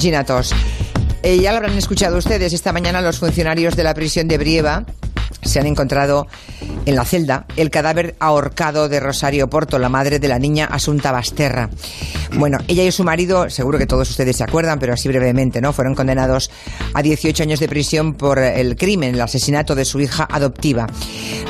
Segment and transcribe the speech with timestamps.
[0.00, 0.54] asesinatos.
[1.22, 2.54] Eh, ya lo habrán escuchado ustedes.
[2.54, 4.86] Esta mañana los funcionarios de la prisión de Brieva
[5.42, 6.26] se han encontrado
[6.86, 11.12] en la celda el cadáver ahorcado de Rosario Porto, la madre de la niña Asunta
[11.12, 11.68] Basterra.
[12.32, 15.74] Bueno, ella y su marido, seguro que todos ustedes se acuerdan, pero así brevemente, ¿no?
[15.74, 16.50] Fueron condenados
[16.94, 20.86] a 18 años de prisión por el crimen, el asesinato de su hija adoptiva.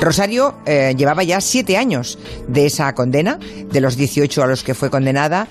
[0.00, 2.16] Rosario eh, llevaba ya siete años
[2.46, 3.40] de esa condena,
[3.72, 5.48] de los 18 a los que fue condenada.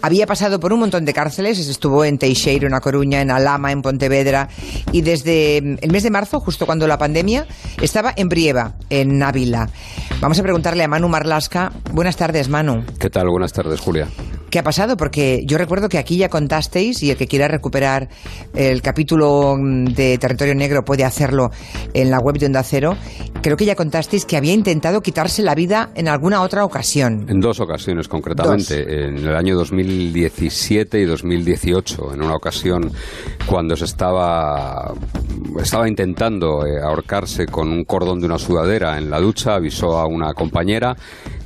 [0.00, 3.72] Había pasado por un montón de cárceles, estuvo en Teixeiro, en A Coruña, en Alama,
[3.72, 4.48] en Pontevedra,
[4.92, 7.46] y desde mm, el mes de marzo, justo cuando la pandemia,
[7.82, 9.68] estaba en Brieva, en Ávila.
[10.20, 11.72] Vamos a preguntarle a Manu Marlasca.
[11.92, 12.84] Buenas tardes, Manu.
[12.98, 13.28] ¿Qué tal?
[13.28, 14.08] Buenas tardes, Julia.
[14.50, 14.96] ¿Qué ha pasado?
[14.96, 18.08] Porque yo recuerdo que aquí ya contasteis, y el que quiera recuperar
[18.54, 21.50] el capítulo mm, de Territorio Negro puede hacerlo
[21.92, 22.96] en la web de Onda Cero,
[23.42, 27.26] creo que ya contasteis que había intentado quitarse la vida en alguna otra ocasión.
[27.28, 28.84] En dos ocasiones, concretamente.
[28.84, 28.92] Dos.
[28.92, 32.14] En el año 2017 y 2018.
[32.14, 32.90] En una ocasión,
[33.46, 34.94] cuando se estaba,
[35.60, 40.06] estaba intentando eh, ahorcarse con un cordón de una sudadera en la ducha, avisó a
[40.06, 40.96] una compañera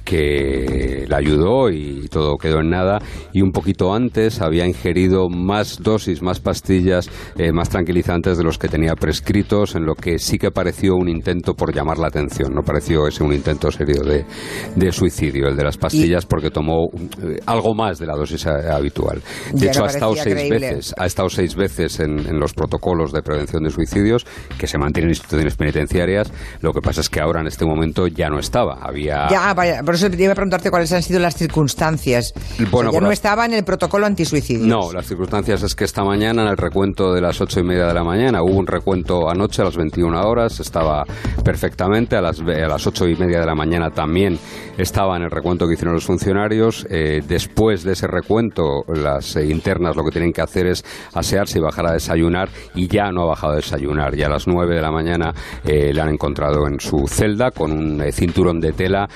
[0.05, 2.99] que la ayudó y todo quedó en nada
[3.33, 8.59] y un poquito antes había ingerido más dosis, más pastillas, eh, más tranquilizantes de los
[8.59, 12.53] que tenía prescritos en lo que sí que pareció un intento por llamar la atención,
[12.55, 14.25] no pareció ese un intento serio de,
[14.77, 16.89] de suicidio, el de las pastillas porque tomó
[17.23, 19.21] eh, algo más de la dosis a- habitual.
[19.53, 20.59] De hecho no ha estado seis creíble.
[20.71, 24.25] veces, ha estado seis veces en, en los protocolos de prevención de suicidios
[24.59, 28.07] que se mantienen en instituciones penitenciarias, lo que pasa es que ahora en este momento
[28.07, 31.21] ya no estaba, había Ya, vaya, por eso te iba a preguntarte cuáles han sido
[31.21, 32.33] las circunstancias.
[32.71, 34.67] Bueno, O sea, ya no las- estaba en el protocolo antisuicidios.
[34.67, 37.87] No, las circunstancias es que esta mañana, en el recuento de las ocho y media
[37.89, 41.05] de la mañana, hubo un recuento anoche a las 21 horas, estaba
[41.45, 44.39] perfectamente, a las, a las ocho y media de la mañana también
[44.79, 46.87] estaba en el recuento que hicieron los funcionarios.
[46.89, 50.83] Eh, después de ese recuento, las eh, internas lo que tienen que hacer es
[51.13, 54.17] asearse y bajar a desayunar, y ya no ha bajado a desayunar.
[54.17, 57.73] Ya a las nueve de la mañana eh, le han encontrado en su celda con
[57.73, 59.09] un eh, cinturón de tela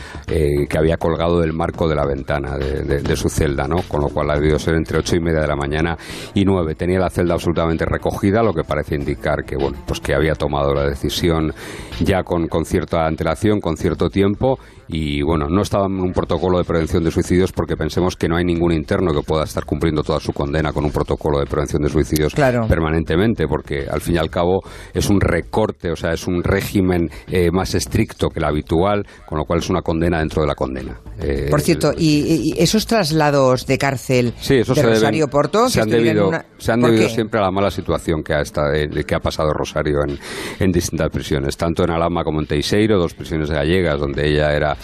[0.66, 3.76] que había colgado del marco de la ventana de, de- de su celda, ¿no?
[3.88, 5.96] Con lo cual ha debido ser entre ocho y media de la mañana
[6.34, 6.74] y nueve.
[6.74, 10.74] Tenía la celda absolutamente recogida, lo que parece indicar que, bueno, pues que había tomado
[10.74, 11.52] la decisión
[12.00, 16.58] ya con, con cierta antelación, con cierto tiempo y bueno, no estaba en un protocolo
[16.58, 20.02] de prevención de suicidios porque pensemos que no hay ningún interno que pueda estar cumpliendo
[20.04, 22.66] toda su condena con un protocolo de prevención de suicidios Claro.
[22.68, 24.60] permanentemente, porque al fin y al cabo
[24.94, 29.38] es un recorte, o sea, es un régimen eh, más estricto que el habitual, con
[29.38, 30.98] lo cual es una condena dentro de la condena.
[31.20, 35.28] Eh, Por cierto, y, y esos traslados de cárcel Sí, eso de se deben- Rosario
[35.28, 37.14] Porto, se han debido, una- se han ¿Por debido qué?
[37.14, 40.18] siempre a la mala situación que ha, esta- eh, que ha pasado Rosario en,
[40.58, 44.76] en distintas prisiones, tanto en Alama como en Teixeiro, dos prisiones gallegas donde ella era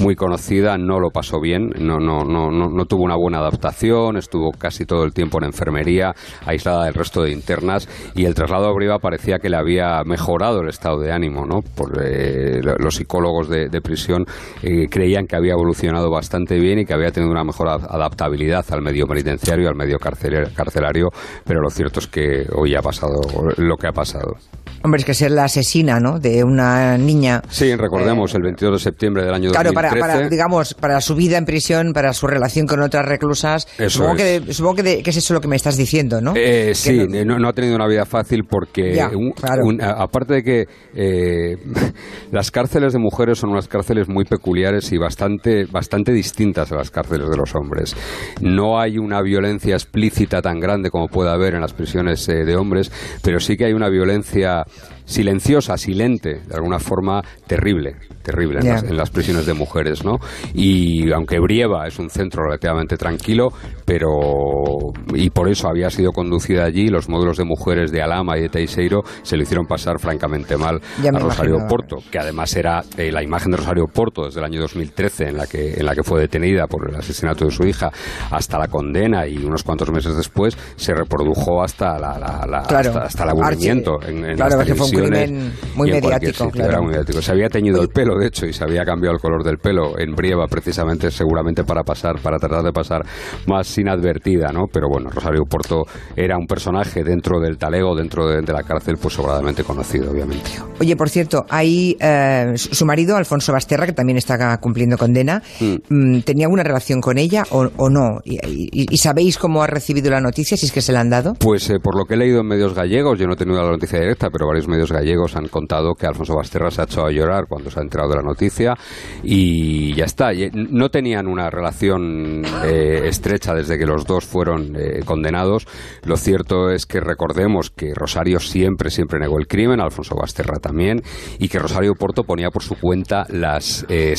[0.00, 4.16] muy conocida, no lo pasó bien, no, no, no, no, no tuvo una buena adaptación,
[4.16, 6.12] estuvo casi todo el tiempo en enfermería,
[6.46, 10.60] aislada del resto de internas, y el traslado a Briva parecía que le había mejorado
[10.60, 11.60] el estado de ánimo, ¿no?
[11.62, 14.24] Por, eh, lo- los psicólogos de, de prisión
[14.62, 18.64] eh, creían que había evolucionado bastante bien y que había tenido una mejor ad- adaptabilidad
[18.70, 21.08] al medio penitenciario, al medio carcelario,
[21.44, 23.20] pero lo cierto es que hoy ha pasado
[23.56, 24.36] lo que ha pasado.
[24.84, 26.20] Hombre, es que ser la asesina, ¿no?
[26.20, 27.42] De una niña.
[27.48, 30.00] Sí, recordemos el 22 de septiembre del año Claro, 2013.
[30.00, 33.66] para, para, digamos, para su vida en prisión, para su relación con otras reclusas.
[33.76, 34.40] Eso supongo es.
[34.42, 36.32] que, supongo que, de- que es eso lo que me estás diciendo, ¿no?
[36.36, 39.62] Eh, sí, no- no, no ha tenido una vida fácil porque, Ya, un- claro.
[39.64, 40.64] un- a- aparte de que
[40.94, 41.56] eh,
[42.30, 46.90] las cárceles de mujeres son unas cárceles muy peculiares y bastante, bastante distintas a las
[46.90, 47.96] cárceles de los hombres.
[48.42, 52.56] No hay una violencia explícita tan grande como puede haber en las prisiones eh, de
[52.56, 52.92] hombres,
[53.22, 54.64] pero sí que hay una violencia
[55.08, 60.18] silenciosa, silente, de alguna forma terrible, terrible en, las, en las prisiones de mujeres, ¿no?
[60.52, 63.48] Y aunque Brieva es un centro relativamente tranquilo,
[63.86, 68.42] pero y por eso había sido conducida allí, los módulos de mujeres de Alama y
[68.42, 71.68] de Teixeiro se lo hicieron pasar francamente mal Ya a Rosario imagino.
[71.68, 74.60] Porto, que además era eh, la imagen de Rosario Porto desde el año
[74.98, 77.90] 2013 en la que en la que fue detenida por el asesinato de su hija
[78.30, 82.88] hasta la condena y unos cuantos meses después se reprodujo hasta la, la- la- Claro.
[82.90, 86.50] hasta, hasta el aburrimiento en, en Claro, las que fue un televisiones crimen muy mediático,
[86.50, 86.70] claro.
[86.70, 87.22] era muy mediático.
[87.22, 89.98] Se había teñido el pelo, de hecho, y se había cambiado el color del pelo
[89.98, 93.02] en Brieva precisamente, seguramente para pasar, para tratar de pasar
[93.46, 94.64] más inadvertida, ¿no?
[94.72, 95.84] Pero bueno, Rosario Porto
[96.16, 100.50] era un personaje dentro del talego, dentro de, de la cárcel, pues sobradamente conocido, obviamente.
[100.80, 106.20] Oye, por cierto, hay eh, su marido, Alfonso Basterra, que también está cumpliendo condena, mm,
[106.20, 108.20] ¿tenía alguna relación con ella o, o no?
[108.24, 111.10] Y, y- y sabéis cómo ha recibido la noticia, si es que se la han
[111.10, 111.34] dado?
[111.34, 113.70] Pues eh, por lo que he leído en medios gallegos, yo no he tenido la
[113.70, 117.10] noticia directa, pero varios medios gallegos han contado que Alfonso Basterra se ha echado a
[117.12, 118.74] llorar cuando se ha enterado de la noticia
[119.22, 120.30] y ya está.
[120.54, 125.66] No tenían una relación eh, estrecha desde que los dos fueron eh, condenados.
[126.04, 131.02] Lo cierto es que recordemos que Rosario siempre, siempre negó el crimen, Alfonso Basterra también,
[131.38, 134.12] y que Rosario Porto ponía por su cuenta las eh,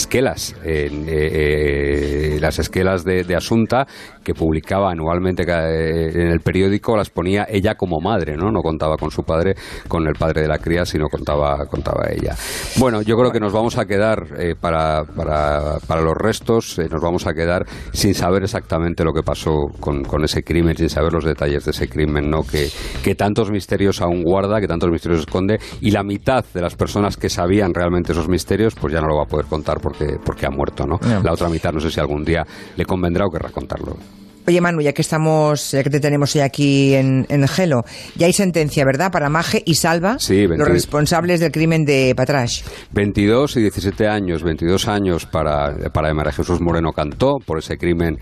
[0.64, 3.86] esquelas, las esquelas de, Asunta
[4.24, 8.52] que publicaba anualmente en el periódico, las ponía ella como madre, ¿no?
[8.52, 9.56] No contaba con su padre,
[9.88, 12.36] con el padre de la cría, sino contaba, contaba ella.
[12.78, 16.88] Bueno, yo creo que nos vamos a quedar eh, para, para, para, los restos, eh,
[16.90, 20.90] nos vamos a quedar sin saber exactamente lo que pasó con, con, ese crimen, sin
[20.90, 22.44] saber los detalles de ese crimen, ¿no?
[22.44, 22.70] Que,
[23.04, 27.18] que tantos misterios aún guarda, que tantos misterios esconde, y la mitad de las personas
[27.18, 30.39] que sabían realmente esos misterios, pues ya no lo va a poder contar porque, porque
[30.46, 31.00] ha muerto, ¿no?
[31.24, 32.46] La otra mitad no sé si algún día
[32.76, 33.98] le convendrá o querrá contarlo.
[34.50, 37.84] Oye, Manu, ya que estamos, ya que te tenemos hoy aquí en, en Gelo,
[38.16, 39.12] ya hay sentencia, ¿verdad?
[39.12, 42.64] Para Maje y Salva, los responsables del crimen de Patrash.
[42.92, 48.18] 22 y 17 años, 22 años para, para María Jesús Moreno Cantó por ese crimen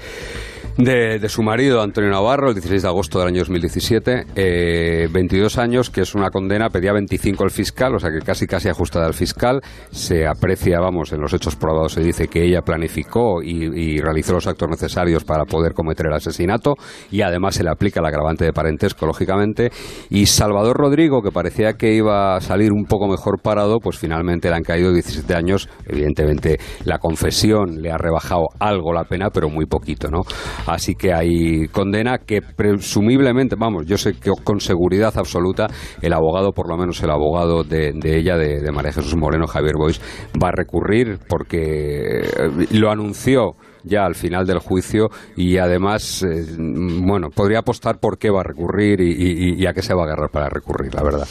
[0.78, 5.08] de, su marido, Antonio Navarro, el 16 de agosto del año 2017.
[5.12, 8.46] 22 eh, años, que es una condena, pedía 25 el fiscal, o sea que casi
[8.46, 9.62] casi ajustada al fiscal.
[9.92, 14.48] Se aprecia, vamos, en los hechos probados se dice que ella planificó y, realizó los
[14.48, 16.76] actos necesarios para poder cometer el asesinato
[17.10, 19.72] y además se le aplica el agravante de parentesco, lógicamente.
[20.10, 24.50] Y Salvador Rodrigo, que parecía que iba a salir un poco mejor parado, pues finalmente
[24.50, 25.68] le han caído 17 años.
[25.86, 30.22] Evidentemente la confesión le ha rebajado algo la pena, pero muy poquito, ¿no?
[30.68, 35.68] Así que hay condena que presumiblemente, vamos, yo sé que con seguridad absoluta
[36.02, 40.02] el abogado, por lo menos el abogado de, ella, de, María Jesús Moreno, Javier Bois,
[40.42, 46.46] va a recurrir porque eh, lo anunció ya al final del juicio y además, eh,
[46.58, 50.30] bueno, podría apostar por qué va a recurrir y, a qué se va a agarrar
[50.30, 51.28] para recurrir, la verdad.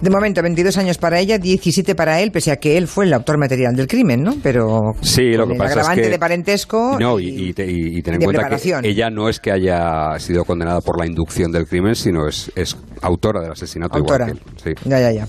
[0.00, 3.12] De momento, 22 años para ella, 17 para él, pese a que él fue el
[3.12, 4.36] autor material del crimen, ¿no?
[4.42, 8.22] Pero sí, lo que el pasa agravante es que, de parentesco no, y, ten en
[8.22, 12.26] cuenta que ella no es que haya sido condenada por la inducción del crimen, sino
[12.26, 14.28] es, es autora del asesinato autora.
[14.28, 14.76] igual que él.
[14.76, 14.88] Sí.
[14.88, 15.28] Ya, ya, ya.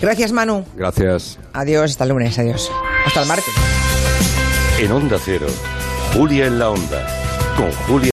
[0.00, 0.64] Gracias, Manu.
[0.76, 1.38] Gracias.
[1.52, 2.70] Adiós, hasta el lunes, adiós.
[3.04, 3.54] Hasta el martes.
[4.80, 5.46] En Onda Cero.
[6.14, 7.06] Julia en la Onda,
[7.56, 8.06] con Julia.